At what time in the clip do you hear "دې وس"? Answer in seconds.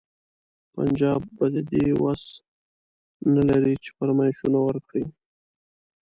1.71-2.23